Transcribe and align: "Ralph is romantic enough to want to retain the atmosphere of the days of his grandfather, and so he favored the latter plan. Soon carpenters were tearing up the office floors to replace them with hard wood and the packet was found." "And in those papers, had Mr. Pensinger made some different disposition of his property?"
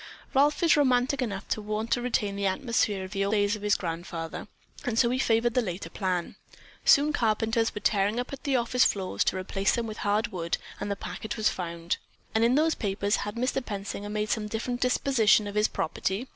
"Ralph 0.33 0.63
is 0.63 0.75
romantic 0.75 1.21
enough 1.21 1.47
to 1.49 1.61
want 1.61 1.91
to 1.91 2.01
retain 2.01 2.35
the 2.35 2.47
atmosphere 2.47 3.03
of 3.03 3.11
the 3.11 3.29
days 3.29 3.55
of 3.55 3.61
his 3.61 3.75
grandfather, 3.75 4.47
and 4.83 4.97
so 4.97 5.11
he 5.11 5.19
favored 5.19 5.53
the 5.53 5.61
latter 5.61 5.91
plan. 5.91 6.37
Soon 6.83 7.13
carpenters 7.13 7.75
were 7.75 7.81
tearing 7.81 8.19
up 8.19 8.31
the 8.41 8.55
office 8.55 8.83
floors 8.83 9.23
to 9.25 9.37
replace 9.37 9.75
them 9.75 9.85
with 9.85 9.97
hard 9.97 10.29
wood 10.29 10.57
and 10.79 10.89
the 10.89 10.95
packet 10.95 11.37
was 11.37 11.49
found." 11.49 11.97
"And 12.33 12.43
in 12.43 12.55
those 12.55 12.73
papers, 12.73 13.17
had 13.17 13.35
Mr. 13.35 13.63
Pensinger 13.63 14.09
made 14.09 14.29
some 14.31 14.47
different 14.47 14.81
disposition 14.81 15.45
of 15.45 15.53
his 15.53 15.67
property?" 15.67 16.27